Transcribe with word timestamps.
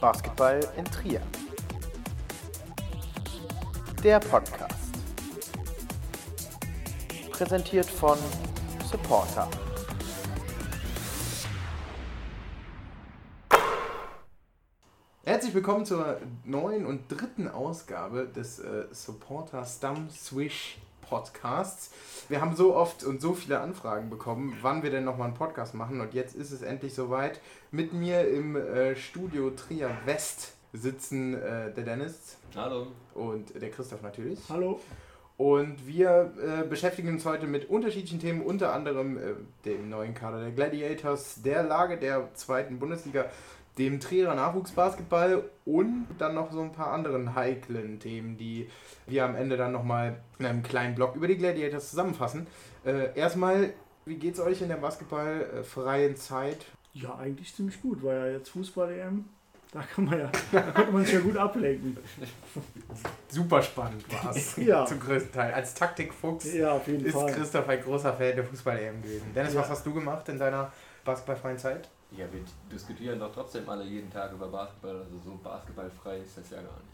Basketball 0.00 0.60
in 0.78 0.84
Trier. 0.86 1.20
Der 4.02 4.18
Podcast. 4.18 4.94
Präsentiert 7.30 7.84
von 7.84 8.16
Supporter. 8.90 9.46
Herzlich 15.24 15.54
willkommen 15.54 15.84
zur 15.84 16.18
neuen 16.44 16.86
und 16.86 17.08
dritten 17.08 17.46
Ausgabe 17.48 18.26
des 18.26 18.58
äh, 18.58 18.86
Supporter 18.92 19.66
Stum 19.66 20.08
Swish 20.08 20.78
Podcasts. 21.00 21.90
Wir 22.28 22.40
haben 22.40 22.54
so 22.54 22.74
oft 22.74 23.04
und 23.04 23.20
so 23.20 23.34
viele 23.34 23.60
Anfragen 23.60 24.10
bekommen, 24.10 24.56
wann 24.62 24.82
wir 24.82 24.90
denn 24.90 25.04
nochmal 25.04 25.28
einen 25.28 25.36
Podcast 25.36 25.74
machen 25.74 26.00
und 26.00 26.14
jetzt 26.14 26.34
ist 26.34 26.52
es 26.52 26.62
endlich 26.62 26.94
soweit. 26.94 27.40
Mit 27.70 27.92
mir 27.92 28.28
im 28.28 28.56
äh, 28.56 28.96
Studio 28.96 29.50
Trier 29.50 29.90
West 30.04 30.54
sitzen 30.72 31.34
äh, 31.34 31.72
der 31.72 31.84
Dennis. 31.84 32.36
Hallo. 32.54 32.88
Und 33.14 33.60
der 33.60 33.70
Christoph 33.70 34.02
natürlich. 34.02 34.38
Hallo. 34.48 34.80
Und 35.40 35.86
wir 35.86 36.34
äh, 36.38 36.68
beschäftigen 36.68 37.08
uns 37.08 37.24
heute 37.24 37.46
mit 37.46 37.70
unterschiedlichen 37.70 38.20
Themen, 38.20 38.42
unter 38.42 38.74
anderem 38.74 39.16
äh, 39.16 39.20
dem 39.64 39.88
neuen 39.88 40.12
Kader 40.12 40.38
der 40.38 40.50
Gladiators, 40.50 41.40
der 41.42 41.62
Lage 41.62 41.96
der 41.96 42.28
zweiten 42.34 42.78
Bundesliga, 42.78 43.24
dem 43.80 43.98
Trierer 43.98 44.34
Nachwuchsbasketball 44.34 45.42
und 45.64 46.06
dann 46.18 46.34
noch 46.34 46.52
so 46.52 46.60
ein 46.60 46.72
paar 46.72 46.92
anderen 46.92 47.34
heiklen 47.34 47.98
Themen, 47.98 48.36
die 48.36 48.68
wir 49.06 49.24
am 49.24 49.34
Ende 49.34 49.56
dann 49.56 49.72
nochmal 49.72 50.20
in 50.38 50.44
einem 50.44 50.62
kleinen 50.62 50.94
Blog 50.94 51.16
über 51.16 51.26
die 51.26 51.38
Gladiators 51.38 51.88
zusammenfassen. 51.88 52.46
Äh, 52.84 53.16
erstmal, 53.18 53.72
wie 54.04 54.16
geht's 54.16 54.38
euch 54.38 54.60
in 54.60 54.68
der 54.68 54.76
basketballfreien 54.76 56.14
Zeit? 56.16 56.66
Ja, 56.92 57.16
eigentlich 57.16 57.54
ziemlich 57.54 57.80
gut, 57.80 58.02
war 58.02 58.14
ja 58.14 58.26
jetzt 58.26 58.50
Fußball-EM. 58.50 59.24
Da 59.72 59.80
kann 59.82 60.04
man 60.04 60.18
ja, 60.18 60.30
da 60.50 60.62
konnte 60.62 60.90
man 60.90 61.04
sich 61.04 61.14
ja 61.14 61.20
gut 61.20 61.36
ablenken. 61.36 61.96
Super 63.28 63.62
spannend 63.62 64.04
war 64.12 64.34
es 64.34 64.56
Ja. 64.56 64.84
zum 64.84 64.98
größten 64.98 65.32
Teil. 65.32 65.54
Als 65.54 65.74
Taktikfuchs 65.74 66.52
Ja, 66.54 66.72
auf 66.72 66.86
jeden 66.88 67.04
ist 67.06 67.12
Fall. 67.14 67.32
Christoph 67.32 67.68
ein 67.68 67.80
großer 67.80 68.12
Fan 68.14 68.34
der 68.34 68.44
Fußball-EM 68.44 69.00
gewesen. 69.02 69.32
Dennis, 69.34 69.54
Ja. 69.54 69.60
was 69.60 69.70
hast 69.70 69.86
du 69.86 69.94
gemacht 69.94 70.28
in 70.28 70.38
deiner 70.38 70.72
basketballfreien 71.04 71.58
Zeit? 71.58 71.88
Ja, 72.10 72.24
wir 72.32 72.40
diskutieren 72.72 73.20
doch 73.20 73.32
trotzdem 73.32 73.68
alle 73.68 73.84
jeden 73.84 74.10
Tag 74.10 74.32
über 74.32 74.48
Basketball, 74.48 74.96
also 75.02 75.18
so 75.24 75.38
basketballfrei 75.42 76.18
ist 76.18 76.36
das 76.38 76.50
ja 76.50 76.56
gar 76.56 76.64
nicht. 76.64 76.88